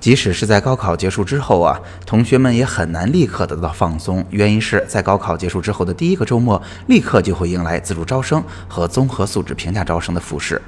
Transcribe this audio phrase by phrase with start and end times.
[0.00, 4.24] 即使是在高考结束之后啊，同学们也很难立刻得到放松。
[4.30, 10.60] 原因是在高考结束之后的第一个周末，立刻就会迎来自主招生和综合素质评价招生的复试。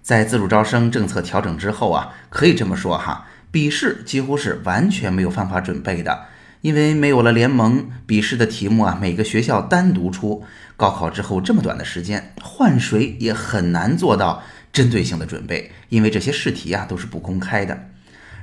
[0.00, 6.20] 在自主招生政策调整之后啊，可以这么说哈，笔试几乎是完全没有方法准备的，
[6.62, 10.42] 因为没有了联盟，笔试的题目啊，每个学校单独出。
[10.78, 17.76] 高考之后这么短的时间，换谁也很难做到针对性的准备，因为这些试题啊都是不公开的。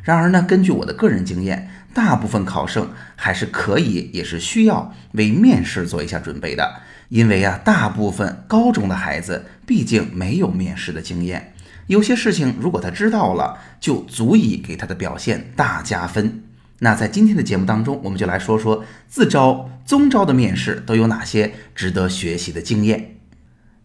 [0.06, 6.76] 然而呢，根据我的个人经验，大部分考生还是可以，也是需要为面试做一下准备的。
[7.10, 11.54] 因为啊，大部分高中的孩子毕竟没有面试的经验，
[11.88, 16.44] 有些事情如果他知道了，就足以给他的表现大加分。
[16.80, 23.16] 那在今天的节目当中，我们就来说说自招、综招的面试都有哪些值得学习的经验。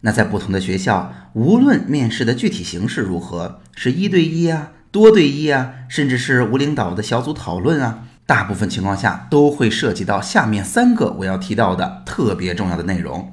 [0.01, 4.71] 那在不同的学校，无论面试的具体形式如何，是一对一啊。
[4.91, 13.31] 多对一啊，甚至是无领导的小组讨论啊，大部分情况下都会涉及到下面三个我要提到的特别重要的内容。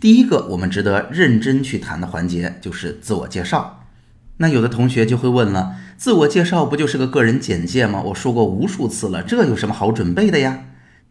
[0.00, 3.80] 第一个，我们值得认真去谈的环节就是自我介绍。
[4.36, 8.00] 那有的同学就会问了，自我介绍不就是个个人简介吗？
[8.06, 10.60] 我说过无数次了，这有什么好准备的呀？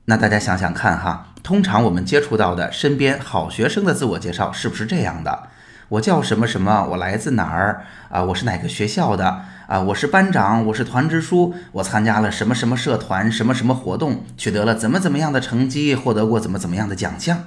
[0.06, 5.48] 那大家想想看哈，通常我们接触到的身边好学生的自我介绍是不是这样的？
[5.90, 8.24] 我叫什么什么，我来自哪儿啊？
[8.24, 9.80] 我是哪个学校的啊？
[9.82, 17.38] 我是班长，我是团支书，我参加了什么什么社团，什么什么活动，取得了怎么怎么样的成绩，获得过怎么怎么样的奖项。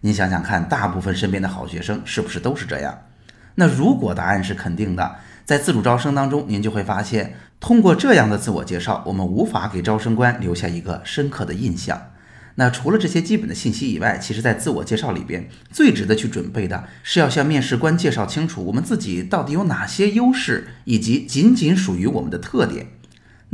[0.00, 2.98] 您想想看，大部分身边的好学生是不是都是这样？
[3.54, 12.00] 那如果答案是肯定的，在自主招生当中，您就会发现，通过这样的自我介绍，我们无法给招生官留下一个深刻的印象。
[12.56, 22.88] 那除了这些基本的信息以外，其实，在自我介绍里边，最值得去准备的是要向面试官介绍清楚我们自己到底有哪些优势，以及仅仅属于我们的特点。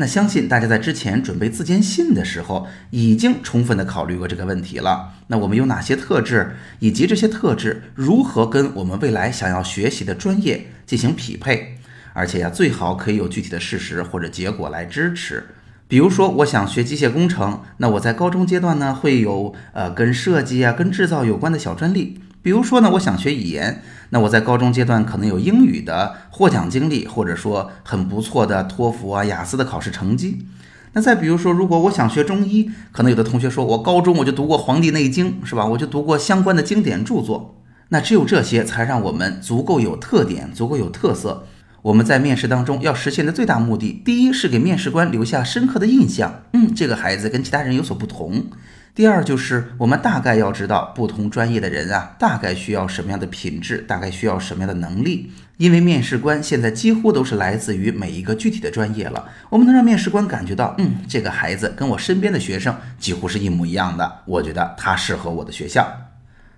[0.01, 5.15] 那相信大家在之前准备自荐信的时候，已经充分的考虑过这个问题了。
[5.27, 11.79] 那我们有哪些特质，以及这些特质如何跟我们未来想要学习的专业进行匹配？
[12.13, 15.45] 而且呀，最好可以有具体的事实或者结果来支持。
[15.89, 22.21] 比如说，我想学机械工程，那我在高中阶段呢会有呃跟设计啊、跟制造有关的小专利。
[22.43, 30.47] 比如说呢，我想学语言，那我在高中阶段可能有英语的获奖经历，或者说很不错的托福啊、雅思的考试成绩。
[30.93, 35.65] 那再比如说，如果我想学中医，可能有的同学说我高中我就读过《黄帝内经》，是吧？
[35.65, 37.57] 我就读过相关的经典著作。
[37.89, 41.47] 那只有这些才让我们足够有特点，足够有特色。
[41.83, 48.47] 我们在面试当中要实现的最大目的，第一是给面试官留下深刻的印象，嗯，这个孩子跟其他人有所不同。
[48.95, 55.31] 第二就是我们大概要知道不同专业的人啊，大概需要什么样的品质，大概需要什么样的能力。
[55.57, 65.87] 因为面试官现在几乎都是来自于每一个具体的专业了，我们能让面试官感觉到，嗯，这个孩子跟我身边的学生几乎是一模一样的，我觉得他适合我的学校。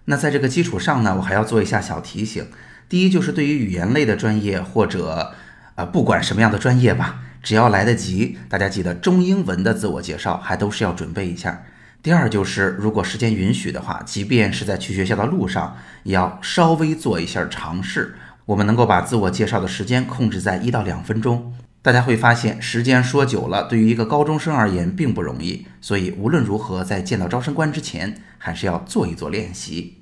[0.06, 2.46] 那在这个基础上呢，我还要做一下小提醒。
[2.90, 5.32] 第一就是对于语言类的专业或者，
[5.76, 11.62] 呃，不管什么样的专业吧，只要来得及，大家记得中英文的自我介绍还都是要准备一下。
[12.02, 18.16] 第二就是如果时间允许的话，即便是在去学校的路上，也要稍微做一下尝试。
[18.46, 21.54] 我们能够把自我介绍的时间控制在一到两分钟。
[21.82, 25.64] 大家会发现，时间说久了，对于一个高中生而言并不容易。
[25.80, 29.99] 所以无论如何，在见到招生官之前，还是要做一做练习。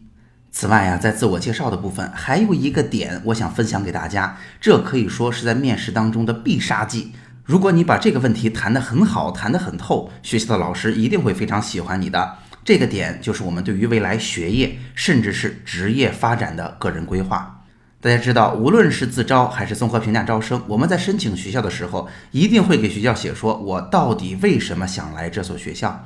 [0.50, 7.12] 此外呀，在自我介绍的部分还有一个点，我想分享给大家，这可以说是在面试当中的必杀技。
[7.44, 12.36] 如果你把这个问题谈得很好，谈得很透，学校的老师一定会非常喜欢你的。
[12.64, 17.62] 这个点就是我们对于未来学业甚至是职业发展的个人规划。
[18.00, 26.04] 大家知道，无论是自招还是综合评价招生，我们在申请学校的时候，一定会给学校写说，我到底为什么想来这所学校。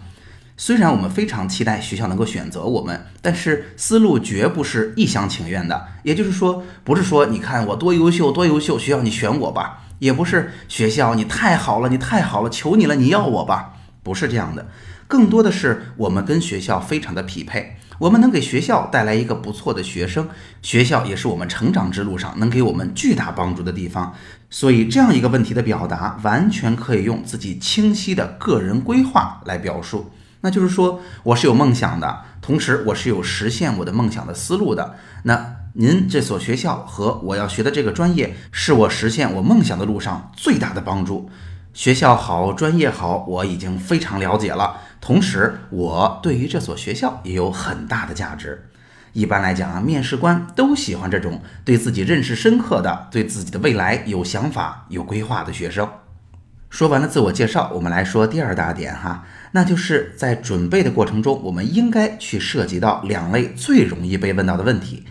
[0.64, 5.88] 虽然我们非常期待学校能够选择我们，但是思路绝不是一厢情愿的。
[6.04, 13.72] 也就是说，不是说你看我多优秀多优秀，学校你选我吧；也不是学校你太好了，你太好了，求你了，你要我吧。
[14.04, 14.68] 不是这样的，
[15.08, 20.28] 更多的是我们跟学校非常的匹配，我们能给学校带来一个不错的学生，
[20.62, 24.14] 学校也是我们成长之路上能给我们巨大帮助的地方。
[24.48, 30.08] 所以，这样一个问题的表达，完全可以用自己清晰的个人规划来表述。
[30.42, 34.96] 那就是说，我是有梦想的，同时我是有实现我的梦想的思路的。
[35.22, 41.30] 那您这所学校和我要学的这个专业，是我实现我梦想的路上最大的帮助。
[41.72, 44.76] 学校好，专业好，我已经非常了解了。
[45.00, 48.68] 同时，我对于这所学校也有很大的价值。
[49.14, 55.88] 一般来讲啊，面试官都喜欢这种对自己认识深刻的、对自己的未来有想法、有规划的学生。
[56.68, 65.04] 说完了自我介绍，我们来说第二大点哈，那就是在准备的过程中，我们应该去涉及到两类最容易被问到的问题。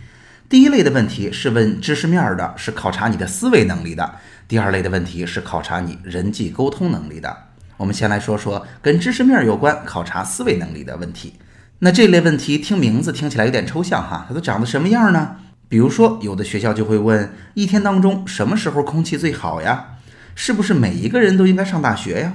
[0.49, 4.03] 第一类的问题是问知识面的，是考察你的思维能力的；
[4.47, 7.35] 第二类的问题是考察你人际沟通能力的。
[7.77, 11.35] 我们先来说说跟知识面有关、考察思维能力的问题。
[11.79, 15.37] 那这类问题听名字听起来有点抽象哈，它都长得什么样呢？
[15.69, 19.97] 比如说，有的学校就会问：一天当中什么时候空气最好呀？
[20.35, 22.33] 是不是每一个人都应该上大学呀？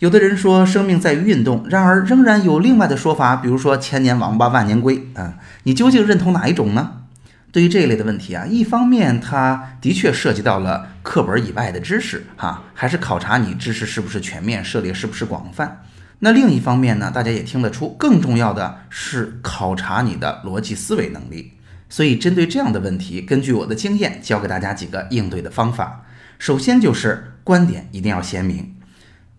[0.00, 7.02] 有的人说生命在于运动，然而仍然有另外的说法，比如说千年王八万年龟啊，你究竟认同哪一种呢？
[7.52, 15.82] 对于这一类的问题啊，一方面它的确涉及到了课本以外的知识，哈，还是考察你知识是不是全面，涉猎是不是广泛。
[16.18, 21.52] 那另一方面呢，大家也听得出，更重要的是考察你的逻辑思维能力。
[21.88, 26.04] 所以针对这样的问题，根据我的经验，教给大家几个应对的方法。
[26.40, 28.73] 首先就是观点一定要鲜明，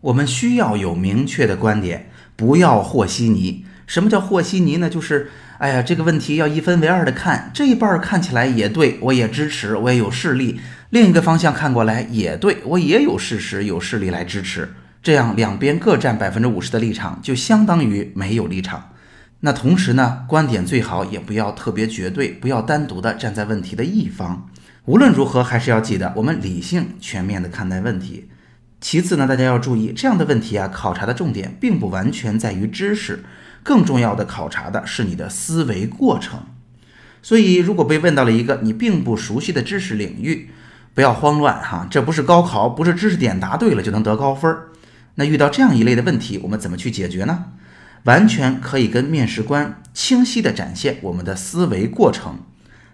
[0.06, 3.66] 我们需要有明确的观点，不要和稀泥。
[3.88, 4.90] 什么叫和稀泥呢？
[4.90, 5.30] 就是。
[5.58, 10.60] 哎呀，这个问题要一分为二的看，这一半看起来也对，我也支持，我也有势力；
[10.90, 14.74] 另一个方向看过来也对，我也有事实、有势力来支持。
[15.02, 18.92] 这样两边各占百分之五十的立场，就相当于没有立场。
[19.40, 24.50] 那同时呢，观点最好也不要特别绝对，不要单独的站在问题的一方。
[24.84, 28.28] 无论如何，还是要记得我们理性全面的看待问题。
[28.80, 33.24] 其次呢，大家要注意，这样的问题啊，考察的重点并不完全在于知识。
[33.64, 36.42] 更重要的考察的是你的思维过程，
[37.24, 40.52] 所以如果被问到了一个你并不熟悉的知识领域，
[40.94, 44.56] 不要慌乱哈，这不是高考，不是知识点答对了就能得高分。
[45.16, 47.46] 那遇到这样一类的问题，我们怎么去解决呢？
[48.04, 52.42] 完全可以跟面试官清晰地展现我们的思维过程，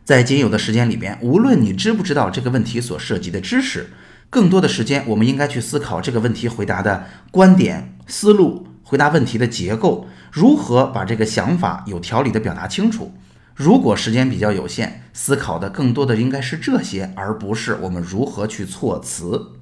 [0.06, 3.90] 在仅有的时间里边，无论你知不知道这个问题所涉及的知识，
[4.32, 8.66] 更多的时间我们应该去思考这个问题回答的观点思路。
[8.84, 13.14] 回答问题的结构，如何把这个想法有条理的表达清楚？
[13.56, 19.54] 如果时间比较有限，思考的更多的应该是这些，而不是我们如何去措辞。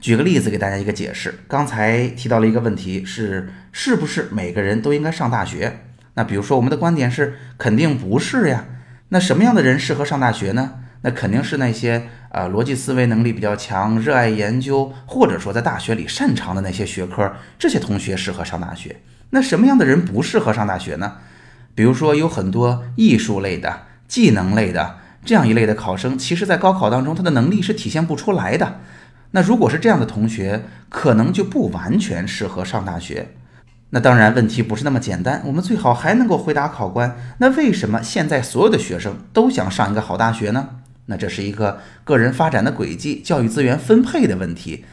[0.00, 1.40] 举个例子给大家一个解释。
[1.48, 5.84] 刚才提到了一个问题，是是不是每个人都应该上大学？
[6.14, 8.66] 那比如说我们的观点是肯定不是呀。
[9.08, 10.74] 那什么样的人适合上大学呢？
[11.02, 19.00] 那肯定是那些呃逻辑思维能力比较强、热爱研究，或者说在大学里擅长的那些学科，这些同学适合上大学。
[19.30, 21.14] 那什么样的人不适合上大学呢？
[21.74, 28.80] 比如说有很多艺术类的、技能类的这样一类的考生，其实在高考当中他的能力是体现不出来的。
[29.30, 33.28] 那如果是这样的同学，可能就不完全适合上大学。
[33.90, 40.68] 那当然问题不是那么简单，我们最好还能够回答考官：那为什么现在所有的学生都想上一个好大学呢？
[41.10, 44.84] 那这是一个个人发展的轨迹、教育资源分配的问题。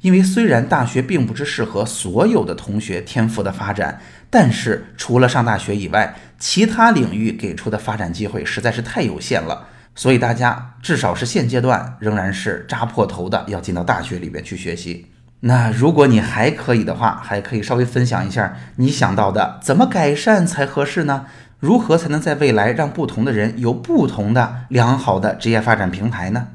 [0.00, 9.68] 因为虽然大学并不是适合所有的同学天赋的发展，但是除了上大学以外，其他领域给出的发展机会实在是太有限了。
[9.94, 15.06] 所以大家至少是现阶段仍然是扎破头的要进到大学里边去学习。
[15.40, 21.26] 那如果你还可以的话，还可以稍微分享一下你想到的怎么改善才合适呢？
[21.58, 26.48] 如何才能在未来让不同的人有不同的良好的职业发展平台呢？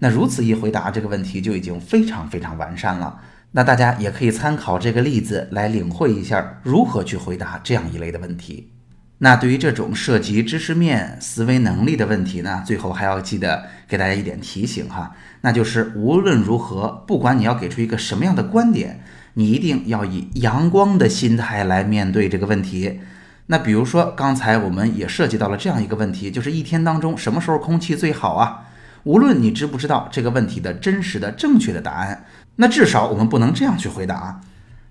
[0.00, 3.20] 那如此一回答这个问题就已经非常非常完善了。
[3.52, 8.72] 那大家也可以参考这个例子来领会一下如何去回答这样一类的问题。
[9.18, 19.04] 那对于这种涉及知识面、思维能力的问题呢，最后还要记得给大家一点提醒哈，那就是无论如何，不管你要给出一个什么样的观点，
[19.34, 23.00] 你一定要以阳光的心态来面对这个问题。
[23.46, 28.62] 那比如说，刚才我们也涉及到了这样一个问题，就是一天当中什么时候空气最好啊？
[29.04, 32.24] 无论你知不知道这个问题的真实的正确的答案，
[32.56, 34.40] 那至少我们不能这样去回答。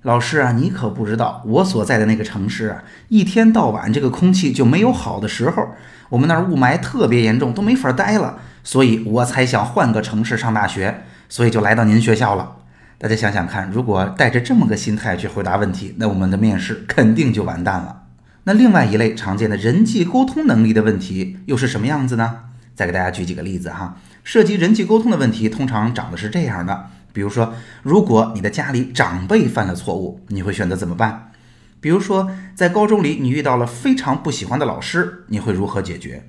[0.01, 5.69] 老师啊，你可不知道我所在的那个城市啊，一天到晚这个空气就没有好的时候，
[6.09, 12.57] 我们那儿雾霾特别严重，都没法待了，所以我才想换个城市上大学，所以就来到您学校了。
[12.97, 18.00] 大家想想看，如果带着这么个心态去回答问题，那我们的面试肯定就完蛋了。
[18.43, 22.45] 那另外一类常见的人际沟通能力的问题又是什么样子呢？
[22.73, 23.97] 再给大家举几个例子哈。
[24.23, 31.31] 涉及人际沟通的问题，通常长的是这样的：比如说，如果你的家里长辈犯了错误，你会选择怎么办？
[31.79, 36.27] 比如说，在高中里你遇到了非常不喜欢的老师，你会如何解决？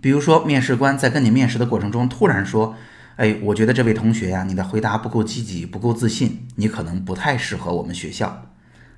[0.00, 2.74] 比如说，面试官在跟你面试的过程中突然说
[3.16, 8.46] ：“哎，我觉得这位同学呀，你的回答不够积极，不够自信，你可能不太适合我们学校。”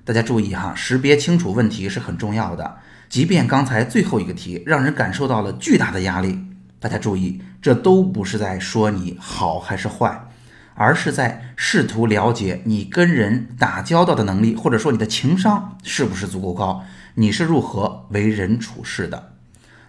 [0.07, 2.77] 大家注意哈，识别清楚问题是很重要的。
[3.09, 6.39] 即便刚才最后一个题让人感受到了巨大的压力，
[6.79, 10.29] 大家注意，这都不是在说你好还是坏，
[10.75, 16.85] 而是在试图了解你跟人打交道的能力，或者说你的情商是不是足够高，
[17.15, 19.33] 你是如何为人处事的。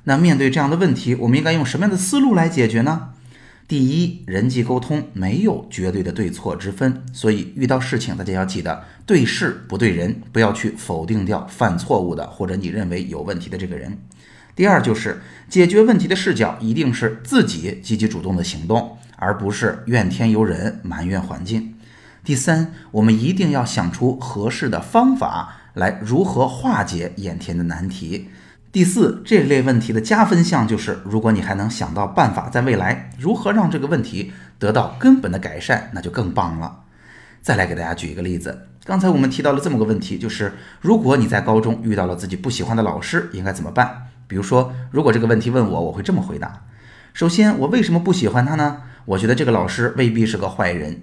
[0.02, 3.10] 那面对这样的问题，我们应该用什么样的思路来解决呢？
[3.68, 13.98] 第一，人际沟通没有绝对的对错之分，所以遇到事情，大家要记得对事不对人，不要去否定掉犯错误的或者你认为有问题的这个人。
[14.56, 15.20] 第二，就是
[15.50, 21.74] 解决问题的视角一定是自己积极主动的行动，而不是怨天尤人、埋怨环境。
[22.24, 28.30] 第三，我们一定要想出合适的方法来如何化解眼前的难题。
[28.70, 36.80] 第四，这类问题的加分项就是，如果你还能想到办法，在未来如何让这个问题得到根本的改善，那就更棒了。
[37.40, 44.08] 再来给大家举一个例子，刚才我们提到了这么个问题，就是如果你在高中遇到了自己不喜欢的老师，应该怎么办？
[44.26, 46.64] 比如说，如果这个问题问我，我会这么回答：
[47.14, 48.82] 首先，我为什么不喜欢他呢？
[49.06, 51.00] 我觉得这个老师未必是个坏人，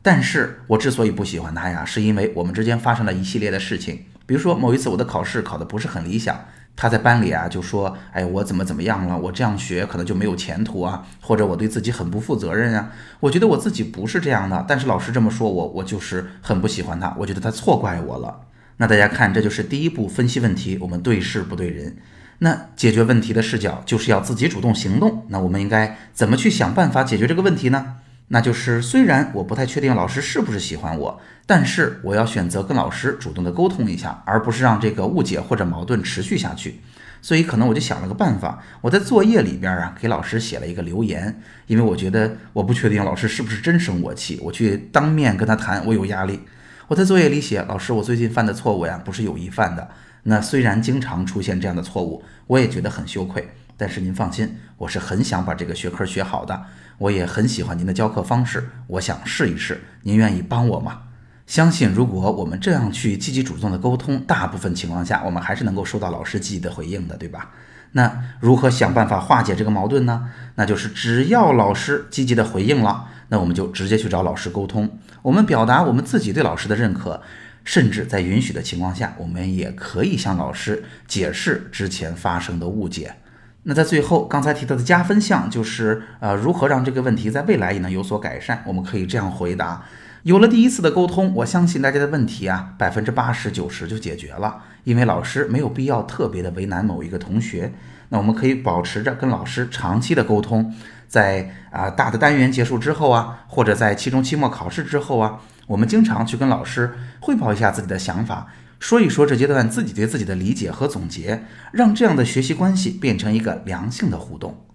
[0.00, 6.40] 但是我之所以不喜欢他呀，是因为我们之间发生了一系列的事情，比如说某一次我的考试考得不是很理想。
[6.74, 9.16] 他在班里啊就说：“哎，我怎么怎么样了？
[9.16, 12.90] 我这样学可能就没有前途啊，或者我对自己很不负责任啊。
[13.20, 17.14] 我觉得我自己不是这样的，但是老师这么说我，我就是很不喜欢他。
[17.18, 18.40] 我觉得他错怪我了。
[18.78, 21.96] 那大家看，这就是第一步分析问题，我们对事不对人。
[22.38, 25.24] 那解决问题的视角就是要自己主动行动。
[25.28, 27.96] 那我们应该怎么去想办法解决这个问题呢？”
[28.34, 36.80] 那就是虽然我不太确定老师是不是喜欢我，但是我要选择跟老师主动的沟通一下，而不是让这个误解或者矛盾持续下去。
[37.20, 46.40] 所以可能我就想了个办法，我在作业里边啊给老师写了一个留言，因为我觉得我不确定老师是不是真生我气，我去当面跟他谈，我有压力。
[46.88, 49.86] 我在作业里写，老师，我最近犯的错误呀，不是有意犯的。
[50.22, 53.46] 那虽然经常出现这样的错误，我也觉得很羞愧。
[53.82, 56.66] 但是您放心，我是很想把这个学科学好的，
[56.98, 61.02] 我也很喜欢您的教课方式，我想试一试，您愿意帮我吗？
[61.48, 67.50] 相信如果我们这样去积极主动的沟通，大部分情况下我们还是能够收到老师积极的回应的，对吧？
[67.90, 70.30] 那如何想办法化解这个矛盾呢？
[70.54, 77.20] 那就是只要老师积极的回应了，那我们就直接去找老师沟通，我们表达我们自己对老师的认可，
[77.64, 83.16] 甚至在允许的情况下，我们也可以向老师解释之前发生的误解。
[83.64, 88.58] 那在最后，刚才提到的加分项就是，呃，如何让这个问题在未来也能有所改善？
[88.66, 89.84] 我们可以这样回答：
[90.24, 97.72] 有了第一次的沟通，我相信大家的问题啊，百分之八十九十就解决了，因为老师没有必要特别的为难某一个同学。
[98.08, 100.74] 那我们可以保持着跟老师长期的沟通，
[101.06, 105.38] 在啊大的单元结束之后啊，或者在期中、期末考试之后啊，
[105.68, 108.48] 我们经常去跟老师汇报一下自己的想法。
[108.82, 114.66] 说一说这阶段自己对自己的理解和总结，让这样的学习关系变成一个良性的互动。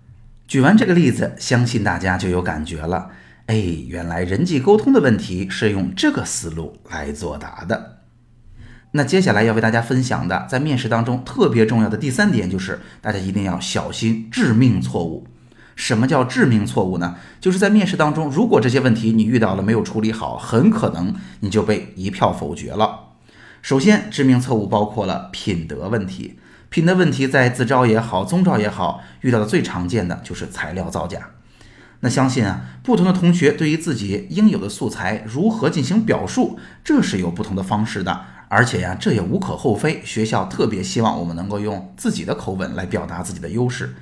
[0.47, 3.09] 举完这个例子，相信大家就有感觉了。
[3.47, 3.55] 哎，
[3.89, 7.97] 原来人际沟通的问题是用这个思路来作答的。
[8.91, 15.27] 那接下来要为大家分享的，在面试当中特别重要的第三点，就是大家一定要小心致命错误。
[15.75, 17.17] 什么叫致命错误呢？
[17.41, 23.06] 就是在面试当中，如果这些问题你遇到了没有处理好，很可能你就被一票否决了。
[23.61, 26.39] 首先，致命错误包括了品德问题。
[26.69, 31.29] 品德问题在自招也好，综招也好，遇到的最常见的就是材料造假。
[32.01, 38.21] 那相信啊，不同的同学对于自己应有的素材如何进行表述，这是有不同的方式的。
[38.49, 40.01] 而且呀，这也无可厚非。
[40.05, 43.95] 学校特别希望我们能够用自己的口吻来表达自己的优势。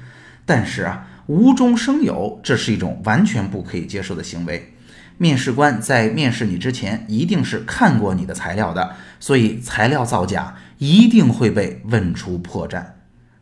[0.46, 4.75] 但是啊，无中生有，这是一种完全不可以接受的行为。
[5.18, 12.84] 面试官在面试你之前，一定是看过你的材料的，所以材料造假一定会被问出破绽。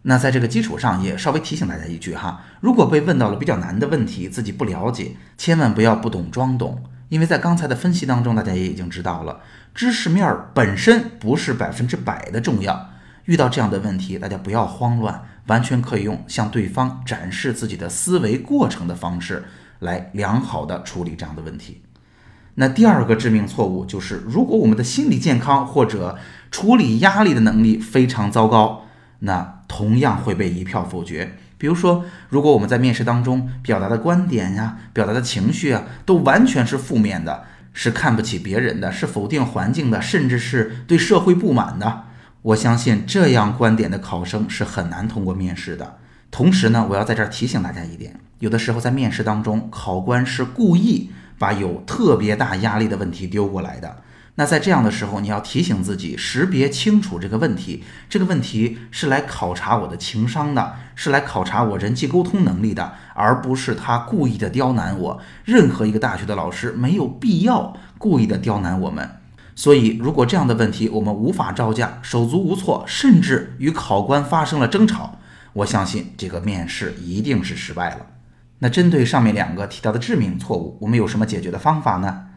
[0.04, 9.40] 那在这个基础上，也稍微提醒大家一句哈：如果被问到了比较难的问题，自己不了解，千万不要不懂装懂，因为在刚才的分析当中，大家也已经知道了，
[9.74, 12.90] 知识面本身不是百分之百的重要。
[13.26, 19.46] 遇到这样的问题，大家不要慌乱，完全可以用向对方展示自己的思维过程的方式。
[19.84, 21.82] 来良好的处理这样的问题。
[22.56, 26.18] 那第二个致命错误就是，如果我们的心理健康或者
[26.52, 28.86] 处理压力的能力非常糟糕，
[29.20, 31.38] 那同样会被一票否决。
[31.58, 42.04] 比如说，如果我们在面试当中表达的观点呀、表达的情绪啊，都完全是负面的，是看不起别人的，是否定环境的，甚至是对社会不满的，
[42.42, 45.98] 我相信这样观点的考生是很难通过面试的。
[46.34, 53.98] 同时呢，我要在这儿提醒大家一点，有的时候在面试当中，考官是故意把有特别大压力的问题丢过来的。
[54.34, 57.84] 那在这样的时候，你要提醒自己，识别清楚这个问题。
[58.10, 65.22] 这个问题是来考察我的情商的，是来考察我人际沟通能力的，而不是他故意的刁难我。
[65.46, 69.08] 任何一个大学的老师没有必要故意的刁难我们。
[69.56, 75.20] 所以，如果这样的问题我们无法招架，手足无措，甚至与考官发生了争吵。
[75.54, 78.08] 我相信这个面试一定是失败了。
[78.60, 82.28] 那针对上面两个提到的致命错误，我们有什么解决的方法呢？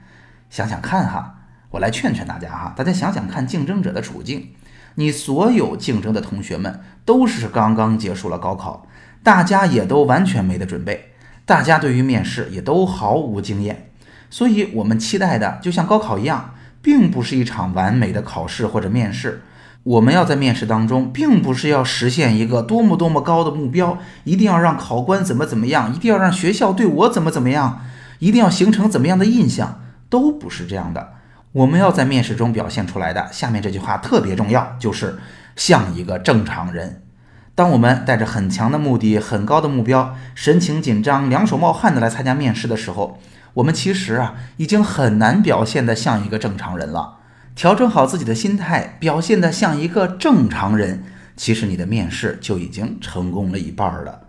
[0.50, 4.50] 想想看哈，我来劝劝大家哈，大家想想看竞争者的处境。
[4.96, 8.86] 你所有竞争的同学们都是刚刚结束了高考，
[9.22, 11.12] 大家也都完全没得准备，
[11.44, 13.90] 大家对于面试也都毫无经验，
[14.30, 19.42] 所以我们期待的就像高考一样，并不是一场完美的考试或者面试。
[19.86, 27.82] 我们要在面试当中，并不是要实现一个多么多么高的目标，一定要让考官怎么怎么样，一定要让学校对我怎么怎么样，
[28.18, 31.12] 一定要形成怎么样的印象，都不是这样的。
[31.52, 35.20] 我们要在面试中表现出来的，下面这句话特别重要，就是
[35.54, 37.02] 像一个正常人。
[37.54, 43.20] 当我们带着很强的目的、很高的目标，神情紧张、两手冒汗的来参加面试的时候，
[43.54, 47.18] 我们其实啊，已经很难表现得像一个正常人了。
[47.56, 51.04] 调整好自己的心态，表现得像一个正常人，
[51.38, 54.20] 其实你的面试就已经成功了一半了。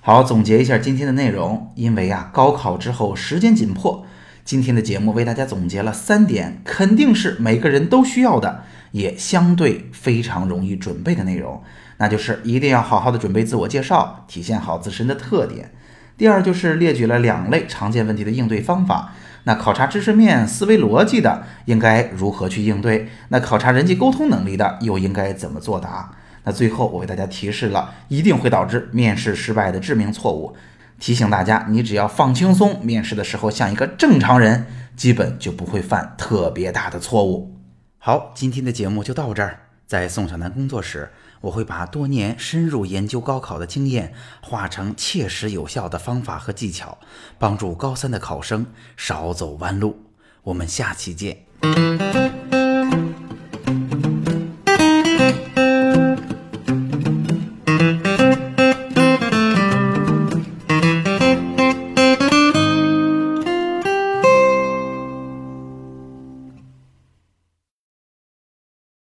[0.00, 4.06] 好，总结一下今天的内容，因为啊，高考之后时间紧迫，
[4.46, 11.62] 今天的节目为大家总结了三点，肯定是每个人都需要的，也相对非常容易准备的内容，
[11.98, 15.70] 那就是一定要好好的准备自我介绍，体现好自身的特点。
[16.16, 19.12] 第二就是列举了两类常见问题的应对方法。
[19.44, 23.08] 那考察知识面、思维逻辑的应该如何去应对？
[23.28, 26.16] 那考察人际沟通能力的又应该怎么作答？
[26.44, 30.54] 那最后我为大家提示了一定会导致面试失败的致命错误，
[30.98, 37.54] 提醒大家，你只要放轻松，面试的时候像一个正常人，基本就不会犯特别大的错误。
[37.98, 41.10] 好，今天的节目就到这儿，在宋小南工作室。
[41.44, 46.96] 我会把多年深入研究高考的经验化成切实有效的方法和技巧，
[47.38, 49.98] 帮助高三的考生少走弯路。
[50.42, 52.63] 我们下期见。